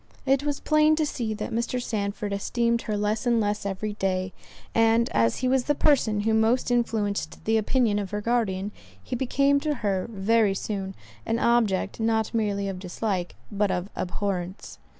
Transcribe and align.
It 0.25 0.41
was 0.41 0.59
plain 0.59 0.95
to 0.95 1.05
see 1.05 1.35
that 1.35 1.51
Mr. 1.51 1.79
Sandford 1.79 2.33
esteemed 2.33 2.81
her 2.81 2.97
less 2.97 3.27
and 3.27 3.39
less 3.39 3.67
every 3.67 3.93
day; 3.93 4.33
and 4.73 5.07
as 5.13 5.37
he 5.45 5.47
was 5.47 5.65
the 5.65 5.75
person 5.75 6.21
who 6.21 6.33
most 6.33 6.71
influenced 6.71 7.45
the 7.45 7.57
opinion 7.59 7.99
of 7.99 8.09
her 8.09 8.19
guardian, 8.19 8.71
he 9.03 9.15
became 9.15 9.59
to 9.59 9.75
her, 9.85 10.07
very 10.11 10.55
soon, 10.55 10.95
an 11.23 11.37
object 11.37 11.99
not 11.99 12.33
merely 12.33 12.67
of 12.67 12.79
dislike, 12.79 13.35
but 13.51 13.69
of 13.69 13.91
abhorrence. 13.95 14.79